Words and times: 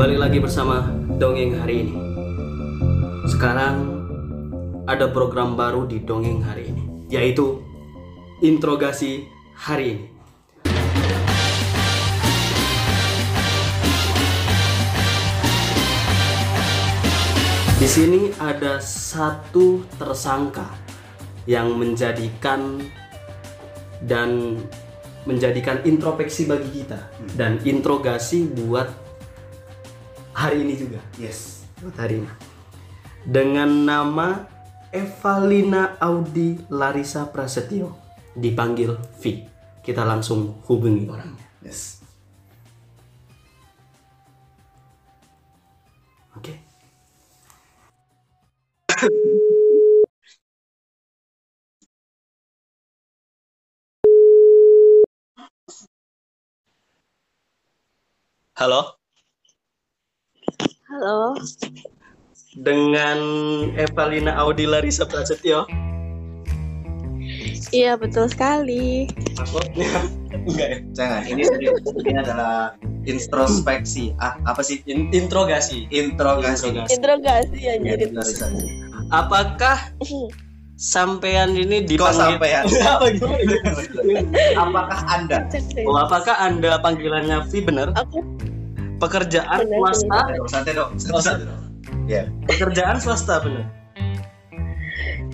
Balik 0.00 0.16
lagi 0.16 0.40
bersama 0.40 0.88
Dongeng 1.20 1.60
hari 1.60 1.84
ini. 1.84 1.92
Sekarang 3.28 4.00
ada 4.88 5.12
program 5.12 5.60
baru 5.60 5.84
di 5.84 6.00
Dongeng 6.00 6.40
hari 6.40 6.72
ini, 6.72 7.04
yaitu 7.12 7.60
Interogasi 8.40 9.28
hari 9.52 10.00
ini. 10.00 10.06
Di 17.76 17.84
sini 17.84 18.32
ada 18.40 18.80
satu 18.80 19.84
tersangka 20.00 20.80
yang 21.44 21.76
menjadikan 21.76 22.80
dan 24.08 24.64
menjadikan 25.28 25.84
introspeksi 25.84 26.48
bagi 26.48 26.80
kita 26.80 27.04
dan 27.36 27.60
interogasi 27.68 28.48
buat 28.48 29.09
hari 30.34 30.62
ini 30.62 30.74
juga. 30.78 31.00
Yes. 31.18 31.64
Buat 31.80 31.96
hari 31.96 32.22
ini. 32.22 32.28
Dengan 33.24 33.68
nama 33.84 34.46
Evalina 34.90 35.96
Audi 36.00 36.58
Larissa 36.68 37.28
Prasetyo 37.28 37.94
dipanggil 38.34 38.96
V. 39.20 39.46
Kita 39.80 40.04
langsung 40.04 40.60
hubungi 40.66 41.08
orangnya. 41.08 41.46
Yes. 41.62 42.00
Oke. 46.36 46.54
Halo, 58.60 58.99
Halo, 60.90 61.38
dengan 62.66 63.18
Evalina 63.78 64.34
Audi 64.42 64.66
Larissa 64.66 65.06
Prasetyo. 65.06 65.62
iya 67.70 67.94
betul 67.94 68.26
sekali. 68.26 69.06
Maksudnya 69.38 69.86
enggak 70.50 70.66
ya? 70.66 70.78
Jangan. 70.90 71.20
Ini 71.30 71.42
serius. 71.46 71.78
ini 71.94 72.10
adalah 72.18 72.74
introspeksi. 73.06 74.18
Ah, 74.18 74.34
apa 74.50 74.66
sih? 74.66 74.82
In- 74.90 75.14
interogasi. 75.14 75.86
Interogasi. 75.94 76.74
Interogasi. 76.74 76.94
Interogasi 76.98 77.56
ya 77.62 77.74
jadi. 77.78 78.10
Apakah 79.14 79.94
sampean 80.74 81.54
ini 81.54 81.86
Kok 81.86 81.90
dipanggil 81.94 82.18
sampean? 82.18 82.64
Apa 82.98 83.06
gimana? 83.14 83.54
Apakah 84.58 85.00
Anda? 85.06 85.38
Oh, 85.86 86.02
apakah 86.02 86.34
Anda 86.42 86.82
panggilannya 86.82 87.46
V 87.46 87.62
benar? 87.62 87.94
Aku 87.94 88.26
Pekerjaan 89.00 89.58
Benar, 89.64 89.78
swasta? 89.90 90.18
Santai 90.20 90.34
dong, 90.36 90.46
santai 90.46 90.72
dong. 90.76 90.90
Oh, 91.10 91.18
Santai 91.18 91.44
dong. 91.44 91.62
Ya. 92.04 92.22
Pekerjaan 92.46 93.00
swasta 93.00 93.40
benar? 93.40 93.66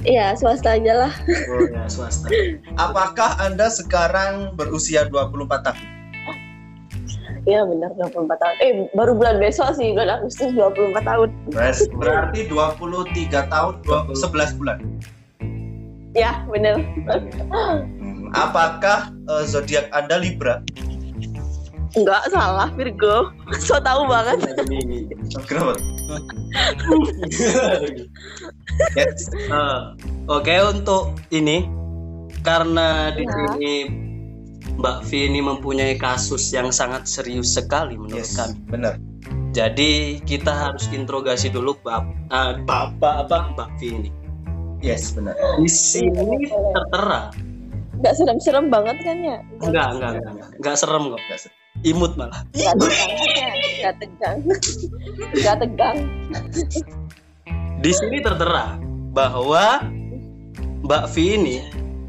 iya 0.06 0.38
swasta 0.38 0.78
aja 0.78 0.92
lah. 0.96 1.12
Oh 1.50 1.66
ya, 1.66 1.82
swasta. 1.86 2.30
Apakah 2.76 3.42
Anda 3.42 3.66
sekarang 3.66 4.54
berusia 4.54 5.02
24 5.04 5.34
tahun? 5.66 5.82
Iya 7.42 7.62
benar 7.62 7.90
24 7.96 8.14
tahun. 8.36 8.54
Eh 8.60 8.70
baru 8.92 9.14
bulan 9.14 9.38
besok 9.38 9.74
sih 9.74 9.90
bulan 9.90 10.20
Agustus 10.20 10.50
24 10.52 10.98
tahun. 11.00 11.28
Ber- 11.48 11.90
Berarti 11.96 12.40
23 12.46 13.50
tahun 13.50 13.74
dua- 13.82 14.06
11 14.10 14.54
bulan. 14.54 14.78
Ya 16.12 16.46
benar. 16.46 16.78
Hmm, 17.50 18.30
Apakah 18.32 19.10
eh, 19.10 19.44
zodiak 19.44 19.90
Anda 19.90 20.16
Libra? 20.16 20.62
Enggak 21.96 22.28
salah 22.28 22.68
Virgo. 22.72 23.32
So 23.56 23.80
tahu 23.80 24.04
banget. 24.06 24.38
Kenapa? 25.44 25.72
Yes. 28.92 29.32
Eh, 29.32 29.80
Oke 30.28 30.52
untuk 30.60 31.16
ini 31.30 31.64
karena 32.42 33.08
di 33.10 33.24
Ya. 33.24 33.32
sini 33.32 33.74
Mbak 34.76 34.98
V 35.02 35.10
ini 35.24 35.40
mempunyai 35.40 35.96
kasus 35.96 36.52
yang 36.52 36.68
sangat 36.68 37.08
serius 37.08 37.56
sekali 37.56 37.96
menurut 37.96 38.20
Yes. 38.20 38.36
kami. 38.36 38.60
Benar. 38.68 39.00
Jadi 39.50 40.20
kita 40.22 40.52
harus 40.52 40.84
interogasi 40.92 41.48
dulu 41.48 41.72
bap, 41.80 42.04
ah, 42.28 42.60
bapak 42.60 43.24
apa 43.24 43.56
Mbak 43.56 43.68
V 43.72 43.80
ini. 43.88 44.10
Yes, 44.78 45.16
benar. 45.16 45.32
Di 45.56 45.64
sini 45.66 46.12
tertera, 46.70 47.32
Enggak 47.96 48.12
serem-serem 48.14 48.68
banget 48.68 48.96
kan 49.00 49.16
ya? 49.16 49.38
enggak 49.58 49.86
enggak 49.90 50.10
enggak 50.12 50.32
enggak, 50.36 50.48
enggak 50.52 50.74
serem 50.76 51.02
kok, 51.08 51.20
Nggak 51.22 51.38
se- 51.40 51.54
imut 51.84 52.16
malah. 52.16 52.44
Enggak 52.54 52.74
tegang 52.80 53.12
ya. 53.18 53.50
Enggak 53.56 53.94
tegang. 54.00 54.36
Enggak 55.34 55.56
tegang. 55.60 55.98
Di 57.84 57.92
sini 57.92 58.18
tertera 58.24 58.80
bahwa 59.12 59.84
Mbak 60.86 61.04
V 61.12 61.14
ini 61.18 61.56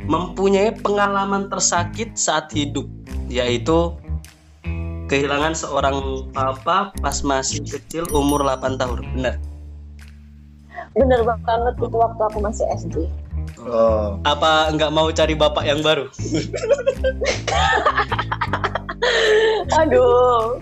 mempunyai 0.07 0.72
pengalaman 0.79 1.51
tersakit 1.51 2.16
saat 2.16 2.47
hidup, 2.55 2.88
yaitu 3.28 3.91
kehilangan 5.11 5.55
seorang 5.55 6.28
papa 6.31 6.91
pas 6.99 7.17
masih 7.23 7.63
kecil 7.63 8.07
umur 8.16 8.44
8 8.44 8.79
tahun. 8.79 9.03
Benar. 9.16 9.35
Bener 10.97 11.22
banget 11.23 11.73
itu 11.78 11.97
waktu 11.97 12.22
aku 12.25 12.39
masih 12.41 12.66
SD. 12.73 12.95
Oh, 13.67 14.19
Apa 14.23 14.69
nggak 14.75 14.91
mau 14.94 15.09
cari 15.11 15.34
bapak 15.34 15.63
yang 15.66 15.81
baru? 15.81 16.07
Aduh. 19.84 20.59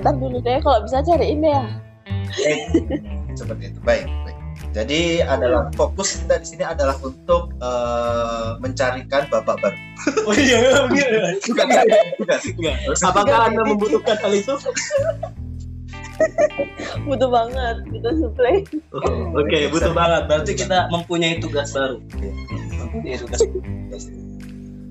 Ntar 0.00 0.14
dulu 0.20 0.38
deh 0.42 0.58
kalau 0.60 0.84
bisa 0.84 1.00
cariin 1.02 1.40
deh 1.40 1.52
ya. 1.52 1.64
eh, 2.44 2.58
seperti 3.34 3.72
itu. 3.72 3.78
Baik, 3.82 4.06
baik. 4.26 4.36
Jadi 4.76 5.24
adalah 5.24 5.72
fokus 5.72 6.20
kita 6.20 6.44
di 6.44 6.46
sini 6.54 6.64
adalah 6.66 6.94
untuk 7.00 7.56
eh, 7.58 8.50
mencarikan 8.60 9.24
bapak 9.32 9.56
baru. 9.62 9.78
Oh 10.28 10.34
iya, 10.36 10.86
Bukan, 10.86 11.66
bukan. 12.22 12.38
Enggak. 12.58 12.76
Apakah 13.02 13.50
Anda 13.50 13.62
membutuhkan 13.66 14.16
hal 14.20 14.32
itu? 14.32 14.54
Butuh 17.06 17.30
banget, 17.30 17.76
butuh 17.94 18.12
supply. 18.18 18.58
Oh, 18.90 19.38
Oke, 19.38 19.70
butuh 19.70 19.94
banget. 19.94 20.26
Berarti 20.26 20.52
kita 20.58 20.90
mempunyai 20.90 21.38
tugas 21.38 21.70
baru. 21.70 22.02
Mempunyai 22.74 23.22
tugas. 23.22 23.40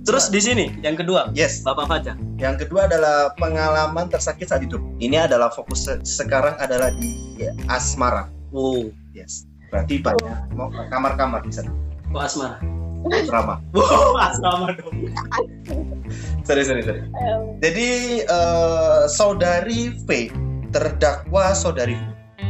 Terus 0.07 0.31
di 0.31 0.39
sini 0.39 0.65
yang 0.79 0.95
kedua, 0.95 1.35
Yes. 1.35 1.59
Bapak 1.61 1.85
Fajar. 1.85 2.15
Yang 2.39 2.63
kedua 2.63 2.87
adalah 2.87 3.35
pengalaman 3.35 4.07
tersakit 4.07 4.47
saat 4.47 4.63
hidup. 4.63 4.79
Ini 4.97 5.27
adalah 5.27 5.51
fokus 5.51 5.83
se- 5.83 5.99
sekarang 6.01 6.55
adalah 6.57 6.95
di 6.95 7.35
asmara. 7.67 8.31
Oh, 8.49 8.87
Yes. 9.11 9.43
Berarti 9.67 9.99
banyak 9.99 10.55
mau 10.55 10.71
kamar-kamar 10.87 11.43
di 11.43 11.51
sana. 11.51 11.75
kok 12.07 12.23
asmara? 12.23 12.55
Drama. 13.27 13.59
Wow, 13.71 14.15
asrama 14.25 14.71
dong. 14.73 15.11
Sorry, 16.43 16.63
sorry, 16.63 16.81
sorry. 16.81 17.03
Jadi 17.59 17.89
eh, 18.23 19.01
saudari 19.07 19.91
V 20.03 20.31
terdakwa 20.71 21.51
saudari 21.51 21.95
V 21.95 22.03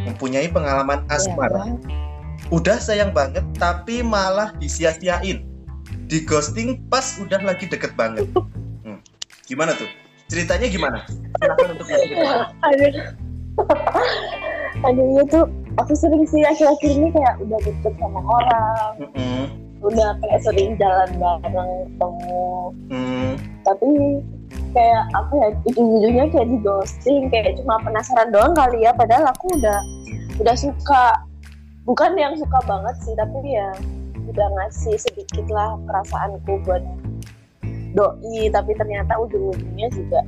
mempunyai 0.05 0.45
pengalaman 0.47 1.01
asmara. 1.09 1.65
ya. 1.65 1.73
Udah 2.47 2.77
sayang 2.77 3.11
banget 3.11 3.41
tapi 3.57 4.05
malah 4.05 4.53
disia-siain. 4.55 5.41
Di 6.07 6.23
ghosting 6.23 6.87
pas 6.87 7.19
udah 7.19 7.43
lagi 7.43 7.67
deket 7.67 7.91
banget. 7.99 8.31
Hmm. 8.87 9.03
Gimana 9.43 9.75
tuh? 9.75 9.91
Ceritanya 10.31 10.67
gimana? 10.71 11.03
Silakan 11.39 11.67
untuk. 11.75 11.87
Aduh. 12.67 12.91
Aduh 14.87 15.05
iya 15.17 15.23
tuh 15.27 15.45
aku 15.75 15.93
sering 15.97 16.23
sih 16.29 16.43
akhir-akhir 16.47 16.91
ini 16.95 17.09
kayak 17.11 17.35
udah 17.43 17.59
deket 17.65 17.93
sama 17.97 18.21
orang, 18.21 18.91
Mm-mm. 19.01 19.43
udah 19.81 20.09
kayak 20.21 20.39
sering 20.45 20.77
jalan 20.77 21.09
bareng 21.17 21.71
ketemu, 21.89 22.45
Hmm. 22.93 23.31
tapi 23.65 23.89
kayak 24.77 25.03
apa 25.17 25.33
ya 25.33 25.47
ujung-ujungnya 25.73 26.25
kayak 26.29 26.47
di 26.53 26.57
ghosting 26.61 27.21
kayak 27.33 27.57
cuma 27.57 27.81
penasaran 27.81 28.29
doang 28.29 28.53
kali 28.53 28.85
ya 28.85 28.93
padahal 28.93 29.25
aku 29.33 29.49
udah 29.57 29.79
udah 30.37 30.55
suka 30.57 31.25
bukan 31.89 32.13
yang 32.13 32.37
suka 32.37 32.59
banget 32.69 32.95
sih 33.01 33.13
tapi 33.17 33.37
ya 33.57 33.69
udah 34.27 34.47
ngasih 34.59 34.95
sedikit 34.99 35.47
lah 35.49 35.79
perasaanku 35.87 36.59
buat 36.67 36.83
doi 37.95 38.51
tapi 38.51 38.71
ternyata 38.75 39.15
ujung-ujungnya 39.17 39.87
juga 39.89 40.21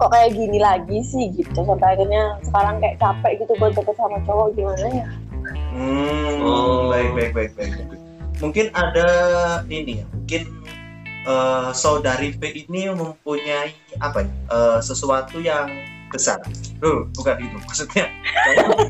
kok 0.00 0.10
kayak 0.10 0.34
gini 0.34 0.58
lagi 0.58 0.98
sih 1.04 1.30
gitu 1.30 1.62
sampai 1.62 1.94
akhirnya 1.94 2.40
sekarang 2.42 2.82
kayak 2.82 2.98
capek 2.98 3.32
gitu 3.44 3.52
buat 3.60 3.70
deket 3.76 3.94
sama 3.94 4.18
cowok 4.26 4.48
gimana 4.58 4.88
ya 4.90 5.06
Hmm, 5.72 6.38
Oh. 6.44 6.92
baik, 6.92 7.10
baik, 7.16 7.32
baik, 7.34 7.52
baik. 7.56 7.98
Mungkin 8.38 8.66
ada 8.76 9.08
ini 9.66 10.02
ya, 10.02 10.06
mungkin 10.12 10.42
eh, 11.22 11.70
saudari 11.72 12.34
V 12.34 12.42
ini 12.66 12.90
mempunyai 12.90 13.72
apa 14.02 14.26
ya, 14.26 14.30
eh, 14.52 14.78
sesuatu 14.82 15.38
yang 15.38 15.70
besar. 16.12 16.38
Tuh, 16.78 17.08
bukan 17.16 17.36
itu 17.40 17.56
maksudnya. 17.64 18.06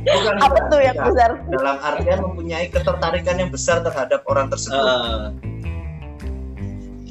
bukan 0.02 0.34
apa 0.42 0.58
itu. 0.58 0.69
tuh 0.69 0.80
yang 0.82 0.96
Ya, 0.98 1.04
besar? 1.06 1.30
Dalam 1.46 1.76
artian 1.80 2.19
mempunyai 2.20 2.66
ketertarikan 2.69 3.36
yang 3.38 3.50
besar 3.54 3.80
terhadap 3.80 4.20
orang 4.26 4.50
tersebut. 4.50 4.76
Eh, 4.76 5.24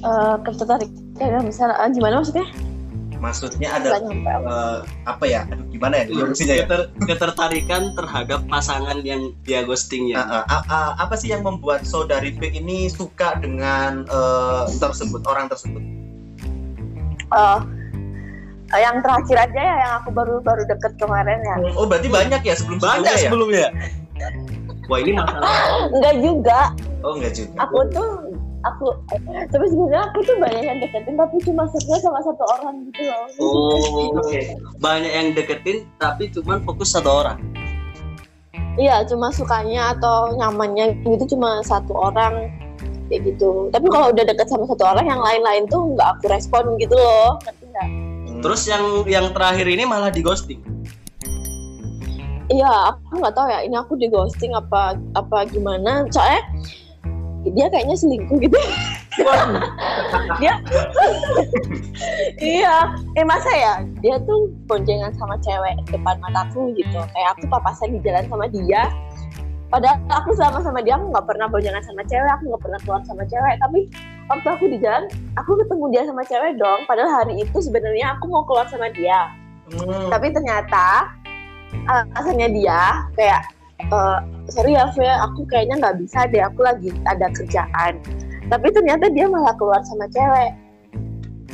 Eh 0.02 0.36
ketertarikan 0.42 1.30
yang 1.40 1.46
besar. 1.46 1.70
Ah, 1.72 1.86
gimana 1.88 2.20
maksudnya? 2.20 2.46
Maksudnya 3.22 3.70
ada 3.70 4.02
eh, 4.02 4.78
apa 5.06 5.26
ya? 5.30 5.46
Aduh 5.46 5.70
gimana 5.70 6.02
ya? 6.02 6.10
Definisinya 6.10 6.56
ya 6.58 6.66
Keter- 6.66 6.90
ketertarikan 7.06 7.94
terhadap 7.94 8.42
pasangan 8.50 8.98
yang 9.06 9.30
dia 9.46 9.62
ghosting 9.62 10.10
ya? 10.10 10.26
Ah, 10.26 10.42
ah, 10.50 10.64
ah, 10.74 10.90
apa 10.98 11.14
sih 11.14 11.30
yang 11.30 11.46
membuat 11.46 11.86
saudari 11.86 12.34
V 12.34 12.50
ini 12.50 12.90
suka 12.90 13.38
dengan 13.38 14.10
eh, 14.10 14.64
tersebut 14.82 15.22
orang 15.30 15.54
tersebut? 15.54 15.82
Eh, 17.30 17.60
yang 18.80 19.04
terakhir 19.04 19.38
aja 19.50 19.60
ya 19.60 19.76
yang 19.84 19.94
aku 20.00 20.10
baru 20.16 20.40
baru 20.40 20.64
deket 20.70 20.96
kemarin 20.96 21.40
ya. 21.44 21.56
Oh 21.76 21.84
berarti 21.84 22.08
banyak 22.08 22.42
ya 22.46 22.56
sebelum 22.56 22.80
banyak 22.80 23.16
ya? 23.20 23.28
sebelumnya. 23.28 23.68
Wah 24.88 25.00
ini 25.00 25.12
masalah. 25.16 25.90
Enggak 25.92 26.16
juga. 26.24 26.60
Oh 27.04 27.14
enggak 27.20 27.34
juga. 27.36 27.56
Aku 27.68 27.80
tuh 27.92 28.10
aku 28.62 28.94
tapi 29.50 29.66
sebenarnya 29.74 30.04
aku 30.14 30.20
tuh 30.22 30.36
banyak 30.38 30.64
yang 30.64 30.78
deketin 30.78 31.16
tapi 31.18 31.36
cuma 31.42 31.64
sebenarnya 31.74 32.02
sama 32.06 32.20
satu 32.22 32.44
orang 32.60 32.76
gitu 32.88 33.02
loh. 33.10 33.26
Oh 33.42 34.22
Oke. 34.22 34.54
banyak 34.78 35.12
yang 35.12 35.28
deketin 35.34 35.88
tapi 35.98 36.30
cuman 36.30 36.62
fokus 36.64 36.94
satu 36.94 37.10
orang. 37.26 37.40
Iya 38.80 39.04
cuma 39.04 39.34
sukanya 39.36 39.98
atau 39.98 40.32
nyamannya 40.38 41.04
gitu 41.04 41.36
cuma 41.36 41.60
satu 41.66 41.92
orang 41.92 42.48
kayak 43.12 43.36
gitu. 43.36 43.68
Tapi 43.74 43.88
kalau 43.92 44.16
udah 44.16 44.24
deket 44.24 44.48
sama 44.48 44.64
satu 44.70 44.84
orang 44.88 45.06
yang 45.10 45.20
lain-lain 45.20 45.68
tuh 45.68 45.92
nggak 45.98 46.08
aku 46.18 46.32
respon 46.32 46.80
gitu 46.80 46.96
loh 46.96 47.36
ngerti 47.44 47.66
nggak. 47.68 48.11
Terus 48.42 48.66
yang 48.66 49.06
yang 49.06 49.30
terakhir 49.32 49.70
ini 49.70 49.86
malah 49.86 50.10
di 50.10 50.26
ghosting. 50.26 50.60
Iya 52.52 52.92
aku 52.92 53.24
nggak 53.24 53.34
tahu 53.38 53.48
ya 53.48 53.60
ini 53.64 53.76
aku 53.80 53.94
di 53.96 54.12
ghosting 54.12 54.52
apa 54.52 55.00
apa 55.16 55.48
gimana. 55.48 56.04
Soalnya 56.12 56.44
dia 57.48 57.66
kayaknya 57.72 57.96
selingkuh 57.98 58.38
gitu. 58.42 58.58
Dia 60.40 60.56
iya 62.40 62.96
eh 63.20 63.26
masa 63.28 63.52
ya 63.52 63.74
dia 64.00 64.16
tuh 64.24 64.48
boncengan 64.72 65.12
sama 65.20 65.36
cewek 65.44 65.76
depan 65.92 66.16
mataku 66.24 66.72
gitu. 66.80 67.00
Kayak 67.12 67.30
aku 67.36 67.44
papasan 67.52 67.92
di 67.92 68.00
jalan 68.08 68.24
sama 68.32 68.48
dia. 68.48 68.88
Padahal 69.68 70.00
aku 70.08 70.32
sama 70.36 70.64
sama 70.64 70.80
dia 70.80 70.96
aku 70.96 71.12
nggak 71.12 71.28
pernah 71.28 71.48
boncengan 71.52 71.84
sama 71.84 72.08
cewek 72.08 72.32
aku 72.40 72.44
nggak 72.56 72.64
pernah 72.64 72.80
keluar 72.88 73.02
sama 73.04 73.24
cewek. 73.28 73.56
Tapi 73.60 73.80
waktu 74.32 74.48
aku 74.48 74.66
di 74.72 74.78
jalan 74.80 75.12
aku 75.36 75.60
ketemu 75.60 75.86
dia 75.92 76.02
sama 76.08 76.24
cewek 76.24 76.56
dong. 76.56 76.80
Padahal 76.88 77.12
hari 77.24 77.44
itu 77.44 77.58
sebenarnya 77.60 78.16
aku 78.16 78.32
mau 78.32 78.48
keluar 78.48 78.66
sama 78.72 78.88
dia. 78.96 79.28
Hmm. 79.72 80.12
tapi 80.12 80.36
ternyata 80.36 81.08
alasannya 81.88 82.52
dia 82.52 83.08
kayak 83.16 83.42
eh, 83.88 84.20
sorry 84.52 84.76
ya 84.76 84.92
Fe, 84.92 85.08
aku 85.08 85.48
kayaknya 85.48 85.80
nggak 85.80 85.98
bisa 86.04 86.28
deh 86.28 86.44
aku 86.44 86.60
lagi 86.68 86.92
ada 87.08 87.32
kerjaan. 87.32 87.96
Tapi 88.52 88.68
ternyata 88.76 89.08
dia 89.16 89.32
malah 89.32 89.56
keluar 89.56 89.80
sama 89.88 90.12
cewek. 90.12 90.52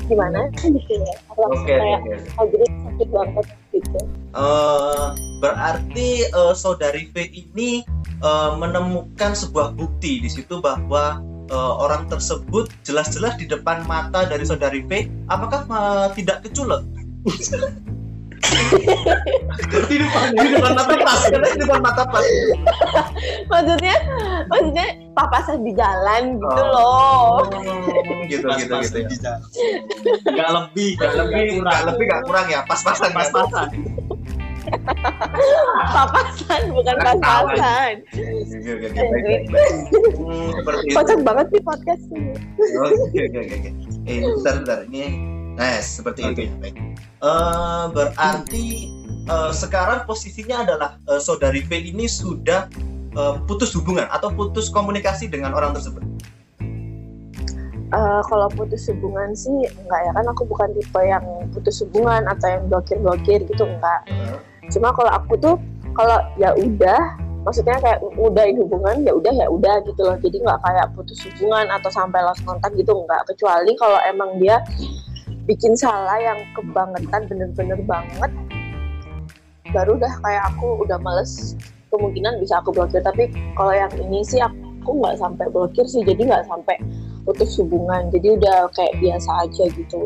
Gimana 0.10 0.50
gitu 0.64 0.98
ya 0.98 1.14
aku 1.30 1.40
langsung 1.46 1.68
oke 1.68 1.78
kayak 1.78 2.00
oke. 2.00 2.16
oh 2.42 2.46
jadi 2.50 2.66
sakit 2.66 3.08
banget 3.12 3.46
gitu. 3.76 4.00
Eh, 4.34 5.08
berarti 5.46 6.10
eh, 6.26 6.54
saudari 6.58 7.04
V 7.14 7.16
ini 7.22 7.86
eh, 8.24 8.52
menemukan 8.58 9.38
sebuah 9.38 9.78
bukti 9.78 10.26
di 10.26 10.30
situ 10.32 10.58
bahwa 10.58 11.22
eh, 11.48 11.74
orang 11.78 12.06
tersebut 12.08 12.68
jelas-jelas 12.84 13.36
di 13.36 13.46
depan 13.46 13.84
mata 13.84 14.24
dari 14.24 14.44
saudari 14.44 14.84
V 14.84 15.08
apakah 15.28 15.64
eh, 15.66 16.08
tidak 16.16 16.44
keculek? 16.44 16.84
Di 19.68 19.98
depan 19.98 20.30
di 20.32 20.48
depan 20.56 20.72
mata 20.78 20.94
pas 21.02 21.20
karena 21.26 21.48
di 21.52 21.60
depan 21.60 21.82
mata 21.82 22.04
pas 22.06 22.24
maksudnya 23.50 23.96
maksudnya 24.46 24.86
papasan 25.12 25.66
di 25.66 25.74
jalan 25.74 26.38
gitu 26.38 26.62
Oh. 26.64 27.42
loh. 27.42 27.50
Hmm, 27.50 28.30
gitu 28.30 28.46
gitu 28.62 28.74
gitu 28.78 28.98
ya. 29.26 29.36
nggak 30.32 30.50
lebih 30.54 30.90
Nggak 30.96 31.14
lebih 31.18 31.46
nggak 31.60 31.80
lebih 31.90 32.04
nggak 32.08 32.22
kurang 32.30 32.48
ya. 32.48 32.62
Pas-pasan 32.70 33.10
ya 33.12 33.16
pas-pasan 33.18 33.68
papasan 35.96 36.62
bukan 36.72 36.96
baik, 37.04 37.20
baik. 37.24 37.98
Hmm, 40.18 40.50
seperti 40.56 40.84
itu 40.88 40.96
kocak 40.96 41.20
banget 41.24 41.46
nih 41.52 41.64
podcast 41.64 42.04
ini 42.12 42.34
Oke 43.08 43.20
oke 43.28 43.40
oke. 43.44 43.70
Eh, 44.08 44.20
bentar 44.24 44.54
bentar 44.64 44.80
ini. 44.88 45.04
Nah, 45.58 45.82
seperti 45.84 46.22
itu 46.32 46.42
ya. 46.48 46.52
Baik. 46.64 46.76
Eh, 47.24 47.86
berarti 47.92 48.66
eh, 49.28 49.52
sekarang 49.52 50.08
posisinya 50.08 50.64
adalah 50.64 50.90
eh, 51.12 51.20
saudari 51.20 51.66
V 51.66 51.72
ini 51.76 52.08
sudah 52.08 52.72
eh, 53.16 53.36
putus 53.50 53.76
hubungan 53.76 54.08
atau 54.08 54.32
putus 54.32 54.72
komunikasi 54.72 55.28
dengan 55.28 55.52
orang 55.52 55.76
tersebut. 55.76 56.04
Eh, 57.88 58.22
kalau 58.28 58.52
putus 58.52 58.84
hubungan 58.92 59.32
sih 59.32 59.64
enggak 59.64 60.02
ya 60.04 60.12
kan 60.12 60.28
aku 60.28 60.44
bukan 60.44 60.76
tipe 60.76 61.02
yang 61.08 61.24
putus 61.56 61.80
hubungan 61.80 62.28
atau 62.28 62.48
yang 62.52 62.68
blokir 62.68 63.00
blokir 63.00 63.40
gitu 63.48 63.64
enggak 63.64 64.04
cuma 64.74 64.92
kalau 64.92 65.12
aku 65.12 65.34
tuh 65.40 65.56
kalau 65.98 66.20
ya 66.38 66.54
udah 66.54 67.18
maksudnya 67.48 67.80
kayak 67.80 68.04
udahin 68.20 68.60
hubungan 68.60 69.08
ya 69.08 69.16
udah 69.16 69.32
ya 69.32 69.48
udah 69.48 69.80
gitu 69.88 70.02
loh. 70.04 70.20
Jadi 70.20 70.44
nggak 70.44 70.60
kayak 70.68 70.86
putus 70.94 71.24
hubungan 71.24 71.66
atau 71.72 71.88
sampai 71.88 72.20
lost 72.20 72.44
kontak 72.44 72.76
gitu 72.76 72.92
enggak 72.92 73.24
kecuali 73.24 73.72
kalau 73.80 74.00
emang 74.04 74.36
dia 74.44 74.60
bikin 75.48 75.72
salah 75.80 76.20
yang 76.20 76.44
kebangetan 76.52 77.24
bener-bener 77.32 77.80
banget 77.88 78.32
baru 79.72 79.96
udah 79.96 80.14
kayak 80.24 80.44
aku 80.52 80.84
udah 80.84 81.00
males 81.00 81.56
kemungkinan 81.88 82.40
bisa 82.44 82.60
aku 82.60 82.76
blokir. 82.76 83.00
Tapi 83.00 83.32
kalau 83.56 83.72
yang 83.72 83.92
ini 83.96 84.28
sih 84.28 84.44
aku 84.44 84.92
nggak 85.00 85.16
sampai 85.16 85.48
blokir 85.48 85.88
sih. 85.88 86.04
Jadi 86.04 86.28
nggak 86.28 86.52
sampai 86.52 86.76
putus 87.24 87.56
hubungan. 87.64 88.12
Jadi 88.12 88.36
udah 88.40 88.68
kayak 88.76 88.96
biasa 89.00 89.48
aja 89.48 89.64
gitu. 89.72 90.00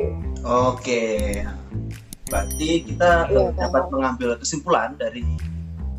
Oke. 0.46 1.42
Berarti 2.32 2.70
kita 2.86 3.28
Iya, 3.28 3.52
dapat 3.54 3.92
mengambil 3.92 4.40
kesimpulan 4.40 4.96
dari 4.96 5.22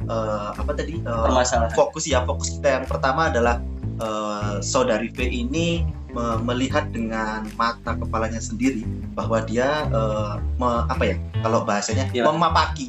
eh, 0.02 0.48
apa 0.50 0.72
tadi? 0.72 0.96
Eh, 0.96 1.04
permasalahan. 1.04 1.70
fokus 1.70 2.04
ya 2.04 2.24
fokus 2.24 2.56
kita 2.56 2.80
yang 2.80 2.86
pertama 2.88 3.28
adalah 3.28 3.60
eh, 3.98 4.54
saudari 4.60 5.06
V 5.08 5.22
ini 5.22 5.84
me- 6.10 6.40
melihat 6.42 6.88
dengan 6.88 7.44
mata 7.54 7.94
kepalanya 7.94 8.36
sendiri 8.36 8.82
bahwa 9.12 9.40
dia 9.42 9.84
eh, 9.86 10.32
me- 10.56 10.84
apa 10.86 11.04
ya 11.04 11.16
kalau 11.40 11.62
bahasanya 11.62 12.08
Ya. 12.10 12.24
memapaki. 12.24 12.88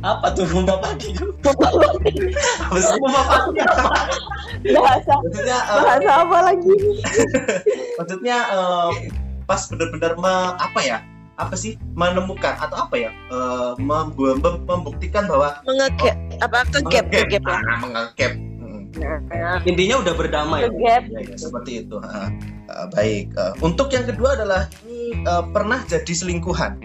Apa 0.00 0.30
tuh 0.30 0.46
memapaki? 0.46 1.16
Apa? 1.42 1.66
bahasa 4.64 5.12
maksudnya 5.18 5.58
eh, 5.60 5.80
bahasa 5.82 6.10
apa 6.22 6.38
lagi? 6.44 6.74
maksudnya 7.98 8.36
eh, 8.48 8.90
pas 9.44 9.60
benar-benar 9.66 10.12
me- 10.16 10.54
apa 10.56 10.80
ya 10.80 10.98
apa 11.34 11.54
sih 11.54 11.74
menemukan 11.92 12.54
atau 12.56 12.86
apa 12.86 12.94
ya 12.94 13.10
eh, 13.10 13.72
mem- 13.78 14.14
mem- 14.14 14.62
membuktikan 14.62 15.26
bahwa 15.26 15.58
mengegap 15.66 16.14
apa 16.38 16.62
kegap 16.70 17.04
kegap 17.10 17.42
ya 17.44 17.54
Ah, 17.58 17.78
mengegap 17.78 18.32
Hmm. 18.54 18.86
nah, 19.26 19.58
intinya 19.66 19.98
udah 20.06 20.14
berdamai 20.14 20.70
kegap 20.70 21.02
Ya, 21.10 21.20
ya, 21.26 21.34
seperti 21.34 21.82
itu. 21.82 21.98
Ha. 21.98 22.30
Uh, 22.64 22.86
baik. 22.94 23.34
Uh, 23.34 23.50
untuk 23.58 23.90
yang 23.90 24.06
kedua 24.06 24.38
adalah 24.38 24.70
ini 24.86 25.18
uh, 25.26 25.42
pernah 25.50 25.82
jadi 25.82 26.06
selingkuhan. 26.08 26.78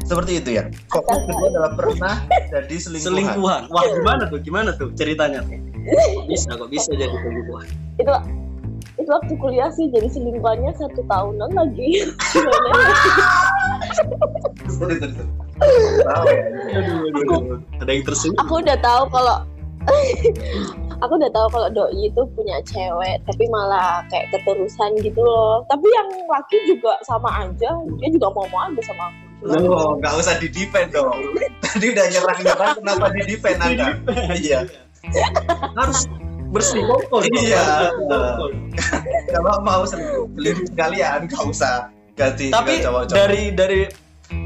Seperti 0.00 0.38
itu 0.38 0.56
ya. 0.56 0.70
Fokus 0.86 1.18
kedua 1.26 1.46
adalah 1.50 1.70
pernah 1.74 2.14
jadi 2.54 2.76
selingkuhan. 2.78 3.34
selingkuhan 3.34 3.62
wah 3.66 3.82
gimana 3.82 4.22
tuh 4.26 4.38
gimana 4.38 4.70
tuh 4.74 4.94
ceritanya 4.94 5.42
kok 5.42 5.58
bisa 6.30 6.50
kok 6.54 6.70
bisa 6.70 6.90
jadi 6.94 7.10
selingkuhan 7.10 7.66
itu 7.94 8.10
itu 9.00 9.10
waktu 9.10 9.32
kuliah 9.40 9.70
sih 9.72 9.88
jadi 9.88 10.08
selingkuhannya 10.12 10.72
satu 10.76 11.00
tahunan 11.08 11.50
lagi 11.56 12.12
Gimana 14.70 14.94
ya? 14.96 15.08
Ada 17.80 17.90
yang 17.90 18.04
tersinggung 18.04 18.40
aku 18.40 18.54
udah 18.60 18.76
tahu 18.80 19.02
kalau 19.08 19.36
aku 21.02 21.12
udah 21.16 21.30
tahu 21.32 21.46
kalau 21.48 21.68
doi 21.72 22.12
itu 22.12 22.22
punya 22.36 22.60
cewek 22.68 23.16
tapi 23.24 23.44
malah 23.48 24.04
kayak 24.12 24.28
keterusan 24.32 24.92
gitu 25.00 25.20
loh 25.24 25.64
tapi 25.72 25.88
yang 25.88 26.08
laki 26.28 26.56
juga 26.68 26.92
sama 27.08 27.48
aja 27.48 27.72
dia 28.00 28.08
juga 28.12 28.28
mau 28.36 28.44
mau 28.52 28.68
aja 28.68 28.82
sama 28.84 29.08
aku 29.08 29.30
Loh, 29.40 29.96
nggak 29.96 30.20
usah 30.20 30.36
di 30.36 30.52
defend 30.52 30.92
dong. 30.92 31.16
Tadi 31.64 31.96
udah 31.96 32.06
nyerang-nyerang, 32.12 32.76
kenapa 32.76 33.08
di 33.08 33.20
defend 33.24 33.56
Anda? 33.64 33.96
Iya. 34.36 34.68
harus 35.80 36.04
bersih 36.50 36.82
kokol 36.82 37.22
Iya. 37.32 37.90
Kalau 39.30 39.62
mau 39.62 39.82
selingkuh 39.82 40.26
sekalian, 40.66 41.26
nggak 41.26 41.44
usah 41.46 41.88
ganti 42.12 42.50
tapi 42.50 42.76
juga 42.76 42.84
cowok-cowok. 43.06 43.16
dari 43.16 43.42
dari 43.50 43.80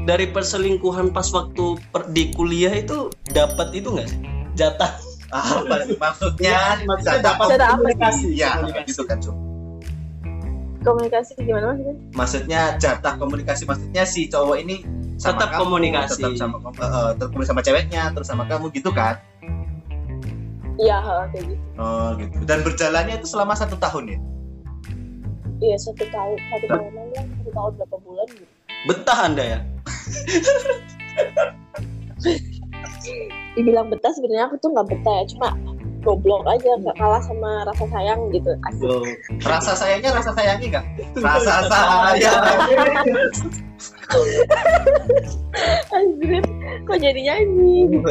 dari 0.05 0.25
perselingkuhan 0.27 1.09
pas 1.09 1.27
waktu 1.29 1.65
per- 1.89 2.09
di 2.09 2.29
kuliah 2.31 2.71
itu 2.71 3.09
dapat 3.27 3.73
itu 3.73 3.89
nggak 3.89 4.07
sih 4.07 4.19
jatah 4.53 4.93
apa 5.27 5.75
sih 5.83 5.97
maksudnya? 5.97 6.79
Maksudnya 6.79 7.17
Jatah 7.17 7.23
dapat 7.27 7.47
Jatah 7.49 7.67
apa? 7.67 7.75
komunikasi. 7.75 8.23
Iya, 8.31 8.49
Komunikasi. 8.55 8.87
gitu 8.87 9.03
kan, 9.03 9.17
Cuk. 9.19 9.35
komunikasi 10.79 11.31
gimana 11.35 11.65
maksudnya 11.67 11.93
maksudnya 12.13 12.61
jatah 12.77 13.13
komunikasi 13.17 13.65
maksudnya 13.65 14.05
si 14.05 14.29
cowok 14.29 14.57
ini 14.61 14.85
sama 15.17 15.41
Tetap 15.41 15.49
kamu, 15.49 15.61
komunikasi. 15.65 16.21
tetap 16.21 16.33
sama 16.37 16.57
kamu, 16.61 16.75
eh, 16.77 16.85
eh, 16.85 17.11
komunikasi 17.25 17.49
sama 17.49 17.61
ceweknya 17.63 18.01
terus 18.13 18.27
sama 18.29 18.43
kamu 18.45 18.65
gitu 18.69 18.93
kan 18.93 19.17
iya 20.79 20.97
kayak 21.31 21.45
gitu. 21.55 21.65
Oh 21.79 22.15
gitu. 22.19 22.35
Dan 22.43 22.59
berjalannya 22.63 23.15
itu 23.21 23.27
selama 23.29 23.53
satu 23.55 23.75
tahun 23.79 24.15
ya? 24.15 24.19
Iya 25.63 25.77
satu 25.79 26.03
tahun 26.11 26.37
satu 26.51 26.65
tahun 26.67 26.93
aja 26.99 27.21
satu 27.23 27.51
tahun 27.55 27.71
berapa 27.79 27.97
bulan 28.03 28.27
gitu. 28.35 28.53
Betah 28.85 29.19
anda 29.23 29.43
ya? 29.43 29.59
Dibilang 33.55 33.87
betah 33.87 34.11
sebenarnya 34.11 34.51
aku 34.51 34.59
tuh 34.59 34.69
nggak 34.75 34.87
betah 34.91 35.15
ya 35.15 35.23
cuma 35.31 35.49
goblok 36.05 36.45
aja 36.45 36.71
nggak 36.77 36.95
kalah 37.01 37.21
sama 37.25 37.65
rasa 37.65 37.85
sayang 37.89 38.29
gitu 38.29 38.53
asik 38.69 38.85
Rasa 39.41 39.73
sayangnya 39.73 40.13
rasa 40.13 40.31
sayangnya 40.37 40.67
enggak? 40.69 40.85
Rasa 41.25 41.65
sayang. 41.65 42.41
Anjir, 45.91 46.43
kok 46.87 46.97
jadi 47.01 47.19
nyanyi 47.19 47.89
gitu. 47.89 48.07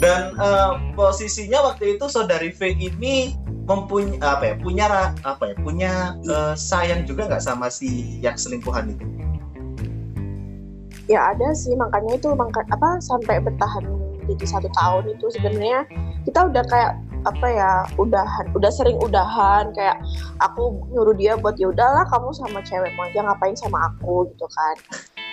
Dan 0.00 0.20
eh, 0.34 0.70
posisinya 0.96 1.70
waktu 1.70 2.00
itu 2.00 2.08
saudari 2.08 2.50
V 2.50 2.72
ini 2.74 3.36
mempunyai 3.68 4.18
apa 4.24 4.44
ya? 4.50 4.54
Punya 4.56 4.86
apa 5.20 5.52
ya? 5.52 5.54
Punya 5.60 5.92
eh, 6.24 6.54
sayang 6.56 7.04
juga 7.04 7.28
nggak 7.28 7.44
sama 7.44 7.68
si 7.68 8.18
yang 8.24 8.34
selingkuhan 8.34 8.96
itu? 8.96 9.06
ya 11.06 11.32
ada 11.34 11.54
sih 11.54 11.74
makanya 11.78 12.18
itu 12.18 12.28
mangka, 12.34 12.66
apa 12.70 12.98
sampai 12.98 13.38
bertahan 13.38 13.86
jadi 14.26 14.44
satu 14.46 14.68
tahun 14.74 15.14
itu 15.14 15.26
sebenarnya 15.38 15.86
kita 16.26 16.50
udah 16.50 16.64
kayak 16.66 16.92
apa 17.26 17.46
ya 17.50 17.70
udahan 17.98 18.46
udah 18.54 18.70
sering 18.70 18.98
udahan 19.02 19.74
kayak 19.74 19.98
aku 20.38 20.78
nyuruh 20.94 21.14
dia 21.18 21.34
buat 21.34 21.58
ya 21.58 21.74
udahlah 21.74 22.06
kamu 22.06 22.30
sama 22.30 22.62
cewekmu 22.62 23.02
aja 23.02 23.26
ngapain 23.26 23.58
sama 23.58 23.90
aku 23.90 24.30
gitu 24.30 24.46
kan 24.46 24.76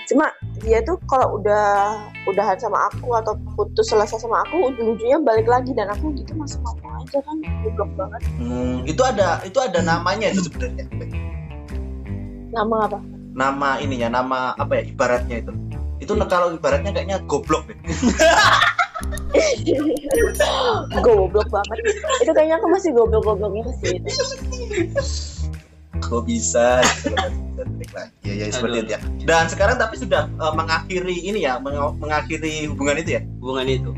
cuma 0.10 0.26
dia 0.66 0.82
tuh 0.84 1.00
kalau 1.08 1.38
udah 1.40 1.96
udahan 2.28 2.58
sama 2.60 2.90
aku 2.92 3.14
atau 3.14 3.38
putus 3.56 3.88
selesai 3.94 4.20
sama 4.20 4.42
aku 4.44 4.74
ujung-ujungnya 4.74 5.22
balik 5.22 5.46
lagi 5.46 5.72
dan 5.78 5.88
aku 5.94 6.12
gitu 6.18 6.34
masih 6.34 6.60
mau 6.66 6.76
aja 6.98 7.20
kan 7.22 7.38
goblok 7.62 7.92
banget 7.96 8.22
Hmm, 8.42 8.84
itu 8.90 9.02
ada 9.06 9.40
itu 9.46 9.58
ada 9.62 9.80
namanya 9.80 10.34
itu 10.34 10.50
sebenarnya. 10.50 10.86
nama 12.54 12.86
apa 12.86 13.00
Nama 13.34 13.82
ininya, 13.82 14.22
nama 14.22 14.54
apa 14.62 14.78
ya? 14.78 14.84
Ibaratnya 14.94 15.42
itu. 15.42 15.52
Itu 15.98 16.14
kalau 16.30 16.54
ibaratnya 16.54 16.94
kayaknya 16.94 17.18
goblok 17.26 17.66
deh. 17.66 17.78
goblok 21.02 21.48
banget 21.50 21.78
itu 22.22 22.32
kayaknya 22.32 22.56
aku 22.62 22.68
masih 22.70 22.90
goblok-gobloknya 22.94 23.64
sih 23.82 23.98
itu 23.98 24.10
Kok 26.04 26.28
bisa? 26.28 26.84
Ya, 28.28 28.34
ya 28.36 28.52
seperti 28.52 28.84
Aduh. 28.84 28.84
itu 28.84 28.92
ya. 28.92 29.00
Dan 29.24 29.48
sekarang 29.48 29.80
tapi 29.80 29.96
sudah 29.96 30.28
eh, 30.28 30.54
mengakhiri 30.54 31.16
ini 31.16 31.48
ya, 31.48 31.64
meng- 31.64 31.96
mengakhiri 31.96 32.68
hubungan 32.68 33.00
itu 33.00 33.16
ya. 33.16 33.22
hubungan 33.40 33.68
itu. 33.72 33.92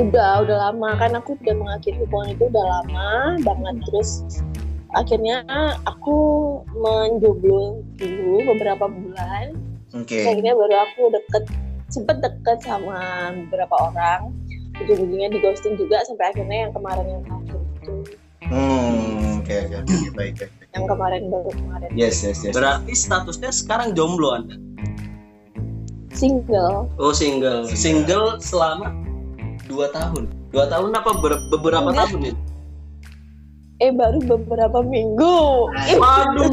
udah 0.00 0.44
udah 0.44 0.56
lama 0.70 0.96
kan 0.98 1.12
aku 1.14 1.36
udah 1.44 1.54
mengakhiri 1.56 2.00
hubungan 2.04 2.32
itu 2.32 2.44
udah 2.48 2.64
lama 2.64 3.36
banget 3.42 3.74
terus 3.90 4.10
akhirnya 4.92 5.42
aku 5.86 6.16
menjomblo 6.74 7.80
dulu 7.96 8.36
beberapa 8.54 8.86
bulan 8.90 9.54
Oke. 9.94 10.26
akhirnya 10.26 10.54
baru 10.58 10.74
aku 10.84 11.00
deket 11.14 11.44
sempet 11.90 12.16
deket 12.18 12.58
sama 12.60 12.98
beberapa 13.44 13.74
orang 13.84 14.30
ujung-ujungnya 14.78 15.28
di 15.28 15.38
ghosting 15.38 15.74
juga 15.74 16.00
sampai 16.02 16.30
akhirnya 16.30 16.58
yang 16.64 16.72
kemarin 16.72 17.04
yang 17.04 17.22
terakhir 17.22 17.58
itu 17.76 17.94
Hmm, 18.42 19.38
oke 19.38 19.54
oke 19.60 19.76
oke 19.76 19.94
baik 20.16 20.34
baik. 20.34 20.50
baik. 20.50 20.70
yang 20.70 20.86
kemarin 20.86 21.22
baru 21.28 21.50
kemarin 21.52 21.88
Yes 21.92 22.22
yes 22.22 22.40
yes. 22.40 22.50
Berarti 22.52 22.92
statusnya 22.92 23.50
sekarang 23.50 23.92
jomblo 23.92 24.32
Anda. 24.32 24.56
single 26.10 26.90
Oh, 26.96 27.12
single. 27.12 27.66
Single 27.68 28.38
selama 28.38 28.90
dua 29.64 29.90
tahun. 29.90 30.26
Dua 30.50 30.66
tahun 30.66 30.90
apa 30.92 31.10
ber- 31.16 31.42
beberapa 31.48 31.88
Enggak. 31.88 32.10
tahun 32.10 32.20
ini? 32.24 32.32
eh 33.80 33.88
baru 33.88 34.20
beberapa 34.20 34.82
minggu 34.82 35.36
Waduh. 35.96 36.52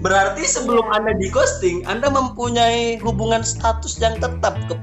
Berarti 0.00 0.42
sebelum 0.46 0.86
Anda 0.90 1.12
di 1.16 1.28
ghosting, 1.28 1.84
Anda 1.84 2.08
mempunyai 2.08 2.96
hubungan 3.04 3.44
status 3.44 4.00
yang 4.00 4.16
tetap 4.16 4.56
ke 4.66 4.74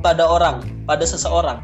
pada 0.00 0.24
orang, 0.24 0.64
pada 0.86 1.04
seseorang. 1.04 1.60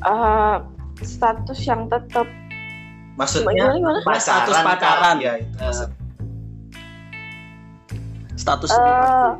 Eh, 0.00 0.56
status 1.02 1.60
yang 1.66 1.90
tetap. 1.90 2.24
Maksudnya 3.18 3.52
gimana 3.52 3.74
gimana? 3.76 3.98
pacaran. 4.00 4.22
Status 4.22 4.56
pacaran. 4.64 5.16
Iya, 5.20 5.32
itu 5.44 5.56
Eh, 5.60 5.64
maksud- 5.66 5.92
status 8.32 8.70
Eh, 8.72 9.30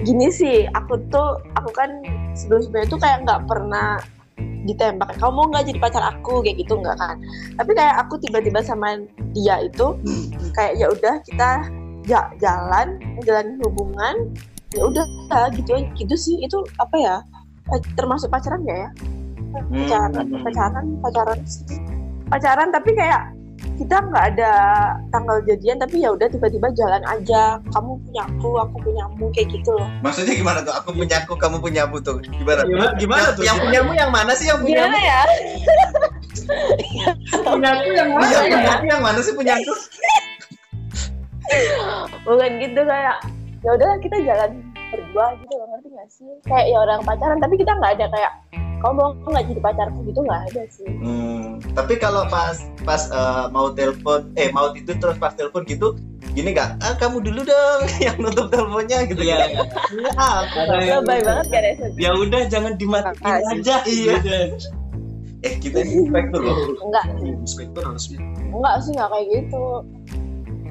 gini 0.00 0.30
sih 0.32 0.64
aku 0.72 0.96
tuh 1.12 1.36
aku 1.52 1.70
kan 1.74 1.90
sebelum 2.32 2.62
sebelumnya 2.62 2.88
tuh 2.88 3.00
kayak 3.02 3.18
nggak 3.26 3.42
pernah 3.44 3.98
ditembak 4.68 5.16
kamu 5.16 5.32
mau 5.32 5.46
nggak 5.48 5.64
jadi 5.72 5.78
pacar 5.80 6.02
aku? 6.12 6.44
Kayak 6.44 6.60
gitu 6.60 6.76
nggak 6.76 6.96
kan. 7.00 7.16
Tapi 7.56 7.70
kayak 7.72 7.96
aku 8.04 8.20
tiba-tiba 8.20 8.60
sama 8.60 9.00
dia 9.32 9.64
itu 9.64 9.96
kayak 10.52 10.76
ya 10.76 10.86
udah 10.92 11.14
kita 11.24 11.50
ja- 12.04 12.30
jalan 12.36 13.00
jalan 13.24 13.56
hubungan. 13.64 14.28
Ya 14.76 14.84
udah 14.84 15.04
gitu 15.56 15.80
gitu 15.96 16.14
sih 16.14 16.36
itu 16.44 16.60
apa 16.76 16.96
ya 17.00 17.16
eh, 17.72 17.80
termasuk 17.96 18.28
pacaran 18.28 18.60
nggak 18.60 18.78
ya? 18.84 18.90
Pacaran 19.48 20.26
Hmm. 20.28 20.44
pacaran 20.44 20.84
pacaran 21.00 21.38
sih. 21.48 21.64
pacaran 22.28 22.68
tapi 22.68 22.92
kayak 22.92 23.32
kita 23.78 23.96
nggak 24.02 24.24
ada 24.34 24.52
tanggal 25.08 25.38
jadian 25.42 25.78
tapi 25.78 26.02
ya 26.02 26.10
udah 26.10 26.26
tiba-tiba 26.26 26.68
jalan 26.74 26.98
aja 27.06 27.62
kamu 27.70 27.94
punya 28.02 28.22
aku 28.26 28.50
aku 28.58 28.76
punya 28.82 29.02
kamu 29.08 29.26
kayak 29.30 29.48
gitu 29.50 29.70
loh 29.72 29.88
Maksudnya 30.02 30.34
gimana 30.34 30.58
tuh? 30.60 30.74
Aku 30.74 30.90
punya 30.92 31.16
aku, 31.18 31.32
kamu 31.34 31.56
punya 31.58 31.80
aku 31.86 31.96
tuh. 31.98 32.18
Gimana? 32.20 32.62
Gimana- 32.64 32.94
gimana 32.96 33.22
yang, 33.22 33.36
tuh? 33.36 33.44
Yang 33.44 33.58
punyamu 33.62 33.92
yang 33.94 34.10
mana 34.10 34.32
sih 34.34 34.46
yang 34.46 34.58
punya? 34.58 34.82
gimana 34.82 34.98
ya 34.98 35.20
punya 37.44 37.68
aku 37.72 37.90
yang 37.92 38.08
Iya, 38.10 38.38
punya 38.40 38.70
aku 38.72 38.84
yang 38.88 39.02
mana 39.04 39.18
sih 39.20 39.32
punya 39.32 39.52
aku? 39.54 39.72
bukan 42.24 42.50
gitu 42.58 42.80
kayak 42.82 43.16
ya 43.58 43.70
udahlah 43.72 43.98
kita 43.98 44.16
jalan 44.22 44.50
berdua 44.88 45.26
gitu 45.36 45.52
loh 45.54 45.66
ngerti 45.68 45.88
gak 45.90 46.08
sih 46.08 46.30
kayak 46.44 46.66
ya 46.68 46.78
orang 46.78 47.00
pacaran 47.02 47.38
tapi 47.38 47.54
kita 47.56 47.72
nggak 47.74 47.92
ada 47.98 48.06
kayak 48.08 48.32
kamu 48.78 48.94
mau 48.94 49.28
nggak 49.28 49.44
jadi 49.44 49.60
pacarku 49.60 49.98
gitu 50.04 50.20
nggak 50.20 50.40
ada 50.46 50.62
sih 50.68 50.86
Hmm, 50.98 51.58
tapi 51.72 51.94
kalau 51.94 52.22
pas 52.26 52.54
pas 52.82 53.02
eh, 53.04 53.44
mau 53.48 53.70
telepon, 53.70 54.30
eh 54.34 54.48
mau 54.48 54.70
tidur 54.70 54.94
terus 54.96 55.16
pas 55.16 55.30
telepon 55.30 55.62
gitu, 55.64 55.94
gini 56.32 56.50
gak? 56.52 56.78
Ah 56.78 56.94
kamu 56.94 57.18
dulu 57.20 57.42
dong 57.42 57.80
yang 58.00 58.16
nutup 58.16 58.48
teleponnya 58.48 59.02
gitu. 59.04 59.18
Iya, 59.20 59.36
iya. 59.48 59.62
Ah, 60.16 60.42
aku 60.42 60.56
Ada 60.60 60.74
yang- 60.78 61.02
lebay 61.02 61.20
banget 61.20 61.46
kan 61.48 61.62
ya? 61.62 61.74
Ya 61.98 62.10
udah 62.12 62.40
jangan 62.46 62.72
dimatiin 62.74 63.18
aja. 63.52 63.76
Iya. 63.84 64.14
Gitu. 64.16 64.30
eh 65.38 65.54
kita 65.56 65.78
inspektur 65.80 66.40
loh. 66.40 66.58
enggak 66.80 67.04
Inspektor 67.20 67.82
harus 67.84 68.10
enggak 68.48 68.74
sih 68.80 68.90
nggak 68.92 69.06
kayak 69.08 69.26
gitu 69.32 69.62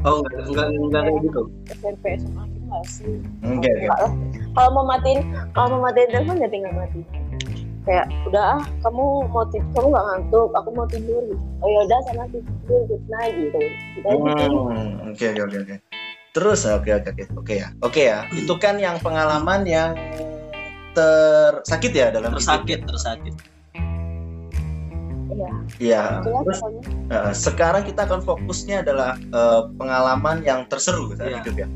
Oh 0.01 0.19
enggak 0.19 0.43
enggak 0.45 0.67
enggak 0.73 1.01
kayak 1.03 1.19
gitu. 1.23 1.41
SMP 1.69 2.03
SMA 2.17 2.43
gitu 2.45 2.65
nggak 2.65 2.83
sih. 2.85 3.15
Enggak 3.41 3.75
kalau 4.51 4.69
mau 4.73 4.85
matiin 4.85 5.19
kalau 5.51 5.67
mau 5.73 5.87
matiin 5.87 6.07
telepon 6.09 6.35
ya 6.37 6.47
tinggal 6.47 6.73
matiin 6.73 7.05
kayak 7.87 8.05
udah 8.27 8.59
ah 8.59 8.63
kamu 8.83 9.05
mau 9.25 9.47
tidur 9.47 9.71
kamu 9.73 9.87
nggak 9.89 10.05
ngantuk 10.05 10.49
aku 10.51 10.69
mau 10.75 10.85
tidur 10.85 11.21
gitu 11.23 11.39
oh 11.57 11.67
ya 11.67 11.79
udah 11.81 11.99
sana 12.03 12.23
tidur 12.27 12.79
good 12.85 13.03
night 13.07 13.33
gitu 13.33 13.59
kita 13.95 14.07
gitu 14.11 14.57
Hmm, 14.67 14.91
Oke 15.09 15.25
oke 15.31 15.41
oke 15.41 15.57
oke. 15.63 15.75
Terus 16.29 16.59
oke 16.67 16.89
oke 16.93 17.09
oke 17.09 17.23
oke 17.33 17.53
ya 17.55 17.67
oke 17.79 18.01
ya. 18.03 18.19
Itu 18.29 18.53
kan 18.55 18.75
yang 18.75 18.99
pengalaman 18.99 19.63
yang 19.63 19.95
tersakit 20.93 21.91
ya 21.91 22.11
dalam 22.11 22.29
hidup. 22.29 22.37
Tersakit, 22.37 22.79
tersakit. 22.83 23.33
iya 25.29 25.49
Iya. 25.77 26.03
itulah 26.19 26.41
Terus 26.43 26.59
eh, 27.09 27.33
sekarang 27.33 27.83
kita 27.83 28.03
akan 28.03 28.21
fokusnya 28.21 28.81
adalah 28.81 29.15
eh, 29.15 29.61
pengalaman 29.73 30.41
yang 30.41 30.65
terseru 30.65 31.13
dalam 31.13 31.31
Iya. 31.31 31.39
hidup 31.41 31.55
ya. 31.57 31.67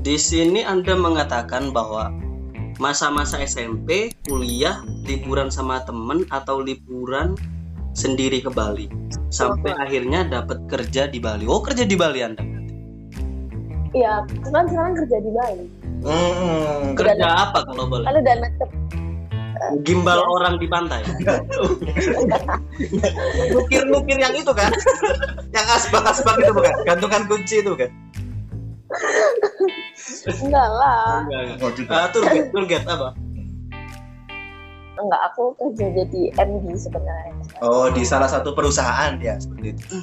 Di 0.00 0.16
sini 0.16 0.64
Anda 0.64 0.96
mengatakan 0.96 1.70
bahwa 1.70 2.08
masa-masa 2.80 3.36
SMP, 3.44 4.16
kuliah, 4.24 4.80
liburan 5.04 5.52
sama 5.52 5.84
temen 5.84 6.24
atau 6.32 6.64
liburan 6.64 7.36
sendiri 7.92 8.40
ke 8.40 8.48
Bali 8.48 8.88
sampai 9.28 9.76
akhirnya 9.76 10.24
dapat 10.24 10.64
kerja 10.66 11.06
di 11.06 11.20
Bali. 11.20 11.44
Oh, 11.44 11.60
kerja 11.60 11.84
di 11.84 11.94
Bali 11.94 12.24
Anda. 12.24 12.42
iya 13.90 14.22
kan 14.54 14.70
sekarang 14.70 14.94
kerja 14.96 15.18
di 15.20 15.30
Bali 15.34 15.66
Hmm, 16.00 16.96
Kerja 16.96 17.28
apa 17.28 17.60
kalau 17.68 17.84
boleh? 17.84 18.08
kan 18.08 18.16
udah 18.16 18.34
ngetep 18.40 18.70
Gimbal 19.84 20.24
orang 20.24 20.56
di 20.56 20.64
pantai. 20.64 21.04
Nukir-nukir 23.52 24.16
yang 24.16 24.32
itu 24.32 24.48
kan, 24.56 24.72
yang 25.56 25.66
asbak-asbak 25.68 26.40
itu 26.40 26.52
bukan, 26.56 26.72
gantungan 26.88 27.28
kunci 27.28 27.60
itu 27.60 27.76
kan. 27.76 27.92
Enggak 30.42 30.68
lah 30.68 31.22
Enggak, 31.26 31.42
enggak. 31.60 31.90
Oh. 31.90 31.94
Ah, 31.94 32.06
tour 32.10 32.22
guide, 32.26 32.48
tour 32.50 32.64
guide 32.66 32.86
apa? 32.86 33.10
enggak 35.00 35.22
aku 35.32 35.56
kerja 35.56 35.86
jadi 35.96 36.22
MD 36.36 36.76
sebenarnya 36.76 37.32
Oh, 37.64 37.88
di 37.88 38.04
salah 38.04 38.28
satu 38.28 38.52
perusahaan 38.52 39.16
ya 39.20 39.36
seperti 39.40 39.76
itu. 39.76 39.96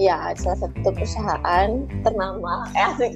Iya, 0.00 0.32
salah 0.40 0.56
satu 0.56 0.88
perusahaan 0.88 1.68
ternama. 2.00 2.64
Eh, 2.72 2.80
asik. 2.80 3.12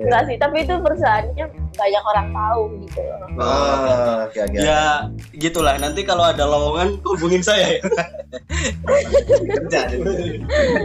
Enggak 0.00 0.22
sih, 0.24 0.36
tapi 0.40 0.64
itu 0.64 0.74
perusahaannya 0.80 1.46
banyak 1.76 2.02
orang 2.08 2.28
tahu 2.32 2.62
gitu 2.88 3.00
loh. 3.04 3.28
Oh, 3.36 4.24
oke 4.24 4.38
oke. 4.48 4.56
Ya, 4.56 5.12
gitulah. 5.36 5.76
Nanti 5.76 6.08
kalau 6.08 6.24
ada 6.24 6.48
lowongan 6.48 6.96
hubungin 7.04 7.44
saya 7.44 7.76
ya. 7.76 7.80
kerja 9.60 9.80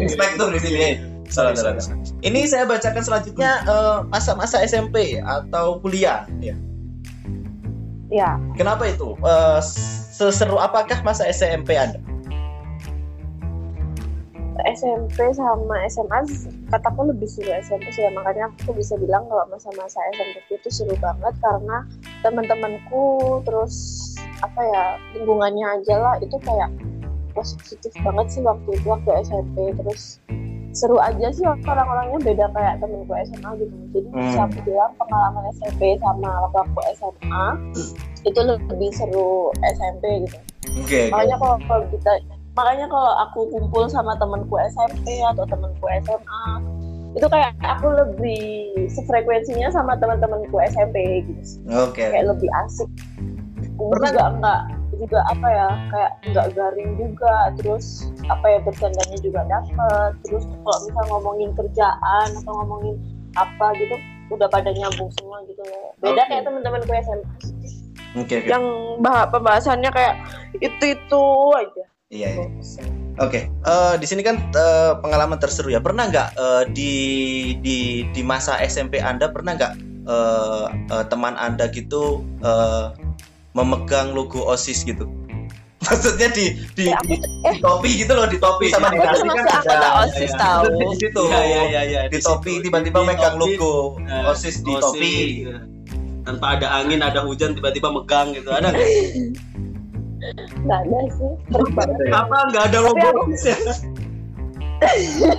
inspektur 0.04 0.52
di 0.52 0.60
sini 0.60 1.17
salah 1.28 1.54
salah 1.56 1.80
salah. 1.80 2.00
ini 2.24 2.48
saya 2.48 2.64
bacakan 2.64 3.04
selanjutnya 3.04 3.52
eh, 3.68 3.98
masa-masa 4.08 4.64
SMP 4.64 5.20
atau 5.22 5.80
kuliah. 5.84 6.24
Ya 6.40 6.56
ya. 8.12 8.40
Kenapa 8.56 8.88
itu? 8.88 9.16
Eh, 9.20 9.60
seseru 9.64 10.58
apakah 10.60 11.04
masa 11.04 11.28
SMP 11.30 11.76
anda? 11.76 12.00
SMP 14.74 15.32
sama 15.38 15.86
SMA 15.86 16.26
kataku 16.74 17.14
lebih 17.14 17.30
seru 17.30 17.54
SMP 17.62 17.94
sih 17.94 18.02
ya. 18.02 18.10
makanya 18.10 18.50
aku 18.50 18.74
bisa 18.74 18.98
bilang 18.98 19.22
kalau 19.30 19.46
masa-masa 19.54 20.02
SMP 20.18 20.42
itu 20.50 20.70
seru 20.74 20.98
banget 20.98 21.30
karena 21.46 21.86
teman-temanku 22.26 23.38
terus 23.46 23.76
apa 24.42 24.58
ya 24.58 24.84
lingkungannya 25.14 25.62
aja 25.78 25.96
lah 26.02 26.16
itu 26.26 26.42
kayak 26.42 26.74
positif 27.38 27.94
banget 28.02 28.34
sih 28.34 28.42
waktu 28.42 28.70
itu 28.74 28.88
waktu 28.90 29.10
SMP 29.30 29.78
terus 29.78 30.18
seru 30.78 31.02
aja 31.02 31.28
sih 31.34 31.42
orang-orangnya 31.42 32.22
beda 32.22 32.46
kayak 32.54 32.78
temenku 32.78 33.10
SMA 33.26 33.50
gitu. 33.58 33.76
Jadi 33.98 34.08
Hmm. 34.14 34.22
bisa 34.22 34.40
aku 34.46 34.58
bilang 34.62 34.94
pengalaman 35.02 35.44
SMP 35.58 35.82
sama 35.98 36.30
waktu 36.46 36.58
aku 36.62 36.80
SMA 36.94 37.46
itu 38.22 38.40
lebih 38.46 38.90
seru 38.94 39.50
SMP 39.66 40.30
gitu. 40.30 40.38
Oke. 40.86 41.10
Makanya 41.10 41.36
kalau, 41.42 41.58
kalau 41.66 41.86
kita 41.90 42.12
makanya 42.54 42.86
kalau 42.90 43.14
aku 43.26 43.40
kumpul 43.50 43.90
sama 43.90 44.14
temanku 44.22 44.54
SMP 44.70 45.18
atau 45.26 45.46
temanku 45.50 45.86
SMA 46.06 46.46
itu 47.18 47.26
kayak 47.34 47.58
aku 47.66 47.88
lebih 47.98 48.70
sefrekuensinya 48.94 49.74
sama 49.74 49.98
teman-temanku 49.98 50.54
SMP 50.70 51.26
gitu. 51.26 51.42
Oke. 51.74 52.06
Kayak 52.06 52.38
lebih 52.38 52.50
asik. 52.66 52.90
Pernah 53.78 54.10
juga 54.14 54.26
enggak 54.38 54.62
juga 54.98 55.20
apa 55.30 55.48
ya 55.48 55.68
kayak 55.94 56.12
enggak 56.26 56.48
garing 56.58 56.92
juga 56.98 57.36
terus 57.58 58.10
apa 58.28 58.46
ya 58.46 58.60
bercandanya 58.66 59.18
juga 59.22 59.42
dapet 59.46 60.12
terus 60.26 60.44
kalau 60.66 60.80
misal 60.86 61.04
ngomongin 61.14 61.50
kerjaan 61.54 62.28
atau 62.44 62.54
ngomongin 62.62 62.96
apa 63.38 63.68
gitu 63.78 63.96
udah 64.34 64.48
pada 64.52 64.70
nyambung 64.74 65.10
semua 65.16 65.40
gitu 65.48 65.62
loh 65.64 65.94
beda 66.04 66.22
Oke. 66.26 66.30
kayak 66.30 66.44
teman-temanku 66.44 66.92
SMA 67.00 67.28
oke 68.18 68.34
oke 68.34 68.48
yang 68.50 68.66
bah 69.00 69.30
pembahasannya 69.32 69.90
kayak 69.94 70.16
itu 70.60 70.84
itu 70.98 71.24
aja 71.56 71.84
iya 72.12 72.28
iya. 72.36 72.48
Oke, 73.18 73.50
eh, 73.50 73.96
di 73.98 74.06
sini 74.06 74.22
kan 74.22 74.38
eh, 74.54 74.94
pengalaman 75.02 75.42
terseru 75.42 75.74
ya. 75.74 75.82
Pernah 75.82 76.06
nggak 76.14 76.30
eh, 76.38 76.64
di 76.70 76.94
di 77.66 78.06
di 78.14 78.22
masa 78.22 78.62
SMP 78.62 79.02
Anda 79.02 79.34
pernah 79.34 79.58
nggak 79.58 79.74
eh, 80.06 80.66
eh, 80.70 81.06
teman 81.10 81.34
Anda 81.34 81.66
gitu 81.74 82.22
eh, 82.46 82.94
memegang 83.58 84.14
logo 84.14 84.46
OSIS 84.46 84.86
gitu? 84.86 85.10
Maksudnya 85.88 86.30
di 86.30 86.46
di, 86.74 86.84
Eh, 86.84 86.92
aku 86.92 87.06
di, 87.08 87.18
eh 87.44 87.54
di 87.54 87.60
topi 87.60 87.90
gitu 87.96 88.12
loh, 88.12 88.26
di 88.26 88.38
topi 88.38 88.66
sama 88.68 88.90
di 88.90 88.98
dasi 88.98 89.24
kan 89.24 89.46
ada. 89.64 89.88
OSIS 90.02 90.26
iya. 90.28 90.38
tahu 90.38 90.62
Di 90.70 90.86
situ. 90.98 91.22
Iya 91.24 91.42
iya 91.42 91.62
iya 91.64 91.82
iya. 91.84 92.02
Di 92.08 92.20
topi 92.20 92.60
tiba-tiba 92.60 93.00
megang 93.02 93.36
logo 93.36 93.98
eh, 94.00 94.26
OSIS 94.26 94.62
di 94.62 94.74
topi. 94.76 95.16
iya. 95.42 95.58
Tanpa 96.22 96.60
ada 96.60 96.68
angin, 96.76 97.00
ada 97.00 97.24
hujan 97.24 97.54
tiba-tiba 97.54 97.88
megang 97.90 98.34
gitu. 98.34 98.50
Ada 98.50 98.68
nggak? 98.68 98.90
nggak 100.60 100.80
ada 100.82 101.00
sih. 101.08 101.32
Apa 102.10 102.38
nggak 102.50 102.64
ada 102.68 102.80
logo 102.80 102.98
aku- 103.00 103.32
OSIS 103.32 103.46
ya? 103.48 103.58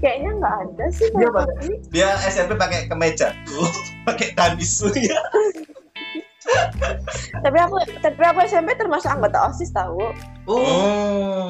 kayaknya 0.00 0.30
nggak 0.32 0.54
ada 0.60 0.84
sih 0.92 1.08
Dia 1.10 1.28
pakai- 1.28 1.58
ini. 1.60 1.76
Dia 1.88 2.08
SMP 2.26 2.54
pakai 2.54 2.86
kemeja, 2.86 3.34
pakai 4.06 4.34
danis. 4.34 4.84
Iya. 4.86 5.18
Tapi 7.40 7.58
aku 7.58 7.74
tapi 7.98 8.22
aku 8.22 8.38
SMP 8.42 8.74
termasuk 8.74 9.08
anggota 9.08 9.48
osis 9.48 9.70
tahu 9.70 10.00
Oh, 10.44 10.58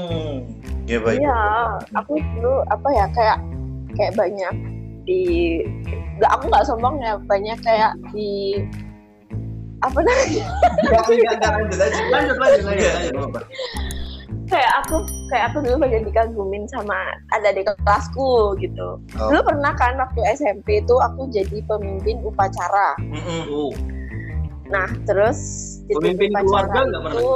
Hmm. 0.06 0.44
Ya 0.84 0.98
baik. 0.98 1.18
iya 1.18 1.40
aku 1.94 2.18
dulu 2.34 2.66
apa 2.66 2.88
ya 2.90 3.06
kayak 3.10 3.38
kayak 3.92 4.12
banyak 4.14 4.54
di 5.04 5.22
nggak 6.16 6.30
aku 6.30 6.44
nggak 6.46 6.66
sombong 6.66 6.98
ya 6.98 7.14
banyak 7.22 7.58
kayak 7.60 7.92
di 8.10 8.58
apa 9.80 9.96
namanya 9.98 10.44
lanjut 10.92 11.78
aja. 11.80 12.00
lanjut 12.10 12.36
lanjut 12.36 12.36
lanjut. 12.36 12.74
Iya, 12.76 12.90
lanjut. 12.90 13.12
nggak 13.14 13.22
apa-apa. 13.22 13.40
kayak 14.44 14.72
aku 14.76 14.96
kayak 15.26 15.44
aku 15.46 15.56
dulu 15.62 15.76
banyak 15.78 16.02
dikagumin 16.04 16.64
sama 16.66 16.98
ada 17.30 17.48
di 17.48 17.62
kelasku 17.62 18.30
gitu 18.58 18.98
Oh. 19.14 19.28
dulu 19.30 19.40
pernah 19.46 19.72
kan 19.72 19.94
waktu 19.96 20.20
SMP 20.34 20.82
itu 20.82 20.94
aku 20.98 21.30
jadi 21.30 21.62
pemimpin 21.64 22.18
upacara 22.20 22.98
Mm-mm. 23.00 23.42
Oh, 23.48 23.70
Nah, 24.70 24.88
terus 25.04 25.38
Pemimpin 25.90 26.30
keluarga 26.30 26.86
nggak 26.86 27.02
pernah? 27.02 27.18
itu 27.20 27.34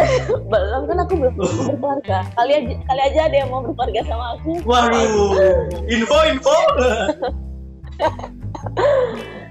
belum 0.50 0.82
kan 0.86 0.96
aku 1.02 1.14
belum 1.18 1.34
berkeluarga. 1.34 2.22
Kali 2.38 2.52
aja 2.56 2.74
kali 2.86 3.02
aja 3.10 3.20
ada 3.26 3.36
yang 3.42 3.50
mau 3.50 3.60
berkeluarga 3.66 4.00
sama 4.06 4.38
aku. 4.38 4.62
Waduh, 4.62 5.66
info 5.90 6.18
info. 6.30 6.56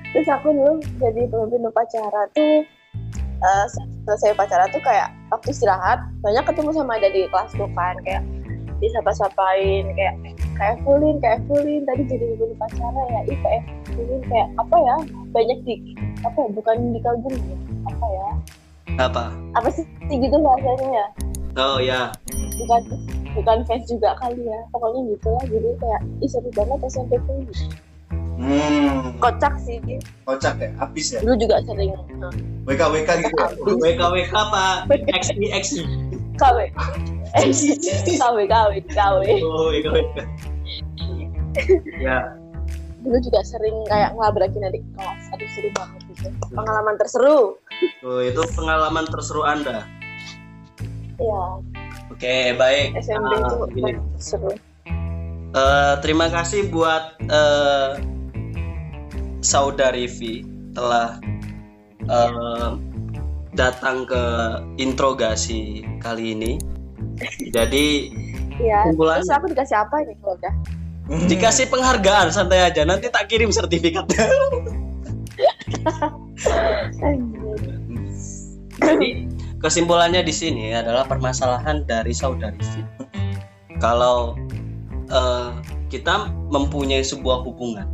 Terus 0.10 0.28
aku 0.32 0.48
dulu 0.50 0.82
jadi 0.98 1.22
pemimpin 1.30 1.70
upacara 1.70 2.22
tuh 2.34 2.66
eh, 3.44 3.66
selesai 4.08 4.34
upacara 4.34 4.66
tuh 4.74 4.82
kayak 4.82 5.14
waktu 5.30 5.54
istirahat 5.54 6.02
banyak 6.26 6.44
ketemu 6.48 6.72
sama 6.74 6.98
ada 6.98 7.10
di 7.14 7.30
kelasku 7.30 7.68
kan 7.78 7.96
kayak 8.08 8.24
disapa-sapain 8.80 9.86
kayak 9.94 10.16
kayak 10.60 10.76
Evelyn, 10.84 11.16
kayak 11.24 11.40
Evelyn 11.48 11.82
tadi 11.88 12.04
jadi 12.04 12.26
pemimpin 12.36 12.52
upacara 12.60 13.02
ya, 13.08 13.22
ih 13.32 13.38
kayak 13.40 13.62
Evelyn 13.96 14.22
kayak 14.28 14.48
apa 14.60 14.76
ya? 14.76 14.96
Banyak 15.32 15.60
di 15.64 15.76
apa 16.28 16.38
ya? 16.38 16.50
Bukan 16.52 16.76
dikagum 16.92 17.34
ya 17.34 17.56
apa 17.88 18.08
ya? 18.12 18.28
Apa? 19.00 19.24
apa 19.56 19.70
sih 19.72 19.88
gitu 20.12 20.36
bahasanya 20.44 20.90
ya? 20.92 21.08
Oh 21.56 21.80
ya. 21.80 22.12
bukan 22.60 22.82
bukan 23.32 23.58
fans 23.64 23.88
juga 23.88 24.12
kali 24.20 24.44
ya. 24.44 24.60
Pokoknya 24.76 25.16
gitu 25.16 25.28
lah. 25.32 25.44
Jadi 25.48 25.70
kayak 25.80 26.02
ih 26.20 26.30
seru 26.30 26.50
banget 26.52 26.80
SMP 26.92 27.16
tuh 27.24 27.40
Hmm. 28.40 29.20
kocak 29.20 29.60
sih. 29.68 29.84
Kocak 30.24 30.56
ya, 30.64 30.72
habis 30.80 31.12
ya. 31.12 31.20
dulu 31.20 31.36
juga 31.36 31.60
sering. 31.68 31.92
Nah, 32.24 32.32
WK 32.64 32.82
WK 32.88 33.10
gitu 33.20 33.36
ya. 33.36 33.48
WK 33.68 34.02
WK 34.16 34.32
apa? 34.32 34.88
XI 34.88 35.48
XI. 35.60 35.84
KW 36.40 36.72
KW 38.16 38.38
KW 38.48 38.72
KW 38.88 39.24
Oh 39.44 39.68
WK 39.76 39.88
WK. 39.92 40.18
Ya. 41.98 42.36
dulu 43.00 43.16
juga 43.18 43.40
sering 43.42 43.74
kayak 43.86 44.12
ngelabrakin 44.12 44.60
adik 44.62 44.84
kelas 44.92 45.24
aduh 45.32 45.50
seru 45.50 45.70
banget 45.72 46.02
gitu 46.12 46.28
pengalaman 46.52 46.96
terseru 46.96 47.56
Oh 48.02 48.20
itu 48.20 48.42
pengalaman 48.54 49.06
terseru 49.06 49.42
anda. 49.42 49.88
ya 51.16 51.44
Oke 52.10 52.52
baik. 52.54 53.00
SMP 53.00 53.24
Ah, 53.32 53.40
itu 53.40 53.56
gini. 53.72 53.92
seru 54.18 54.52
Eh, 55.50 55.94
terima 56.00 56.28
kasih 56.28 56.68
buat 56.68 57.02
eh, 57.24 57.92
saudari 59.40 60.06
V 60.06 60.44
telah 60.72 61.18
eh, 62.04 62.70
datang 63.52 64.04
ke 64.04 64.24
interogasi 64.76 65.82
kali 65.98 66.34
ini. 66.34 66.54
Jadi 67.50 68.12
ya 68.60 68.84
Kumpulan. 68.86 69.24
terus 69.24 69.32
aku 69.32 69.46
dikasih 69.48 69.78
apa 69.80 69.96
nih 70.04 70.16
kalau 70.20 70.36
udah 70.36 70.54
Hmm. 71.10 71.26
dikasih 71.26 71.74
penghargaan 71.74 72.30
santai 72.30 72.70
aja. 72.70 72.86
Nanti 72.86 73.10
tak 73.10 73.34
kirim 73.34 73.50
sertifikatnya. 73.50 74.30
Jadi 78.80 79.10
kesimpulannya 79.58 80.22
di 80.22 80.30
sini 80.30 80.72
adalah 80.72 81.10
permasalahan 81.10 81.82
dari 81.90 82.14
saudari 82.14 82.62
V. 82.62 82.86
Kalau 83.82 84.38
eh, 85.10 85.50
kita 85.90 86.30
mempunyai 86.54 87.02
sebuah 87.02 87.42
hubungan, 87.42 87.90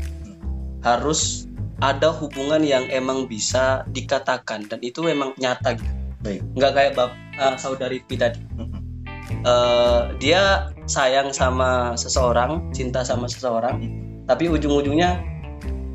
harus 0.83 1.47
ada 1.79 2.11
hubungan 2.11 2.63
yang 2.67 2.83
emang 2.91 3.31
bisa 3.31 3.87
dikatakan 3.95 4.67
dan 4.67 4.83
itu 4.83 4.99
memang 4.99 5.31
nyata 5.39 5.79
gitu. 5.79 5.93
Baik. 6.19 6.43
Nggak 6.51 6.71
kayak 6.75 6.91
bab 6.99 7.11
eh, 7.39 7.55
saudari 7.55 8.03
V 8.03 8.09
tadi. 8.19 8.43
Eh, 9.45 10.01
dia 10.19 10.69
sayang 10.85 11.33
sama 11.33 11.97
seseorang, 11.97 12.61
cinta 12.73 13.01
sama 13.01 13.25
seseorang, 13.25 13.81
tapi 14.29 14.49
ujung-ujungnya 14.49 15.21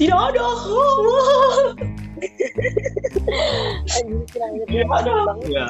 tidak 0.00 0.18
ada. 0.32 0.46
Tidak 4.64 4.88
ada. 4.88 5.12
banget 5.28 5.52
Ya. 5.52 5.66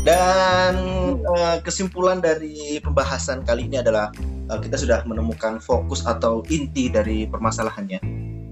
Dan 0.00 0.74
eh, 1.20 1.56
kesimpulan 1.60 2.24
dari 2.24 2.80
pembahasan 2.80 3.44
kali 3.44 3.68
ini 3.68 3.80
adalah 3.80 4.12
eh, 4.52 4.60
kita 4.60 4.76
sudah 4.76 5.04
menemukan 5.04 5.60
fokus 5.60 6.04
atau 6.04 6.44
inti 6.48 6.88
dari 6.88 7.28
permasalahannya, 7.28 8.00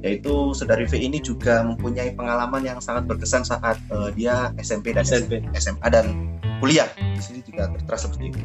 yaitu 0.04 0.52
saudari 0.52 0.84
V 0.88 0.96
ini 0.96 1.20
juga 1.20 1.64
mempunyai 1.64 2.12
pengalaman 2.16 2.64
yang 2.64 2.80
sangat 2.84 3.08
berkesan 3.08 3.44
saat 3.44 3.76
eh, 3.92 4.08
dia 4.16 4.52
SMP 4.60 4.92
dan 4.92 5.04
SMP. 5.04 5.40
SMA 5.56 5.88
dan 5.88 6.37
kuliah. 6.58 6.88
Di 6.96 7.22
sini 7.22 7.40
juga 7.46 7.70
tertera 7.72 7.96
seperti 7.98 8.24
itu. 8.34 8.40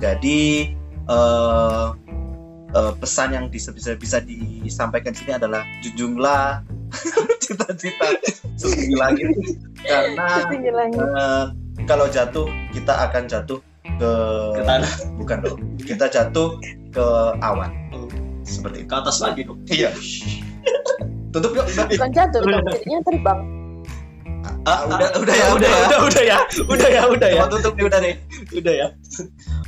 Jadi 0.00 0.40
eh, 1.08 1.88
eh, 2.74 2.92
pesan 3.00 3.28
yang 3.32 3.46
bisa 3.48 3.70
bisa 3.72 3.96
bisa 3.96 4.20
disampaikan 4.22 5.12
di 5.14 5.18
sini 5.24 5.32
adalah 5.36 5.62
junjunglah 5.80 6.64
cita-cita 7.44 8.08
setinggi 8.56 8.96
langit. 8.96 9.26
Karena 9.84 10.26
eh, 10.48 11.44
kalau 11.84 12.06
jatuh 12.08 12.46
kita 12.72 13.10
akan 13.10 13.26
jatuh 13.28 13.58
ke, 13.84 14.12
Ke 14.56 14.62
tanah. 14.64 14.92
bukan 15.20 15.38
dong 15.44 15.60
kita 15.80 16.08
jatuh 16.08 16.56
ke 16.92 17.06
awan. 17.44 17.70
Seperti 18.44 18.84
itu. 18.84 18.88
Ke 18.92 18.96
atas 19.00 19.24
lagi 19.24 19.44
dong 19.44 19.60
iya. 19.68 19.92
Tutup 21.34 21.56
yuk 21.56 21.66
bukan 21.66 22.10
jatuh 22.14 22.40
dong 22.44 22.62
jadinya 22.70 23.00
terbang 23.02 23.63
Ah, 24.64 24.88
udah 24.88 25.08
udah 25.20 25.34
ya 25.36 25.46
udah 25.52 25.70
udah 25.88 25.98
udah 26.08 26.22
ya 26.24 26.38
udah 26.64 26.88
ya 26.88 27.02
udah 27.04 27.28
ya. 27.28 27.42
Tutup 27.52 27.76
nih 27.76 27.84
udah 27.84 28.00
nih. 28.00 28.14
Udah 28.56 28.74
ya. 28.74 28.86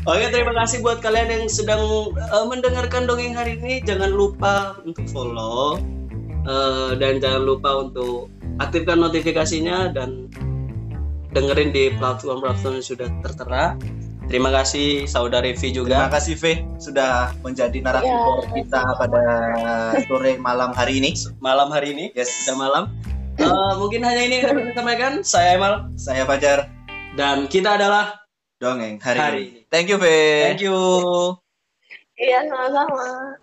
Oke 0.08 0.24
terima 0.32 0.52
kasih 0.56 0.80
buat 0.80 1.04
kalian 1.04 1.28
yang 1.28 1.44
sedang 1.52 1.84
eh, 2.16 2.44
mendengarkan 2.48 3.04
dongeng 3.04 3.36
hari 3.36 3.60
ini. 3.60 3.84
Jangan 3.84 4.08
lupa 4.08 4.80
untuk 4.88 5.04
follow 5.12 5.76
eh, 6.48 6.90
dan 6.96 7.20
jangan 7.20 7.44
lupa 7.44 7.84
untuk 7.84 8.32
aktifkan 8.56 9.04
notifikasinya 9.04 9.92
dan 9.92 10.32
dengerin 11.36 11.76
di 11.76 11.92
platform-platform 12.00 12.80
yang 12.80 12.86
sudah 12.86 13.08
tertera. 13.20 13.76
Terima 14.26 14.50
kasih 14.50 15.06
saudari 15.06 15.54
V 15.54 15.70
terima 15.70 15.76
juga 15.86 15.98
kasih 16.10 16.34
V. 16.40 16.44
Sudah 16.80 17.36
menjadi 17.44 17.78
narasumber 17.78 18.42
Ya. 18.42 18.52
kita 18.58 18.82
pada 18.98 19.22
sore 20.08 20.40
malam 20.40 20.72
hari 20.72 21.04
ini. 21.04 21.12
Malam 21.38 21.68
hari 21.70 21.92
ini? 21.94 22.10
Yes. 22.16 22.32
Sudah 22.42 22.56
malam 22.58 22.96
Eh, 23.36 23.72
mungkin 23.76 24.00
hanya 24.00 24.22
ini 24.24 24.40
yang 24.40 24.56
saya 24.56 24.72
sampaikan. 24.72 25.12
Saya 25.20 25.48
Emal 25.60 25.74
saya 26.00 26.22
Fajar. 26.24 26.72
Dan 27.16 27.48
kita 27.48 27.76
adalah 27.80 28.24
dongeng 28.60 29.00
hari, 29.00 29.18
Hari 29.20 29.40
ini. 29.48 29.60
Thank 29.68 29.92
you 29.92 29.98
V 30.00 30.06
thank 30.44 30.64
you. 30.64 30.76
Iya 32.16 32.48
sama-sama 32.48 33.36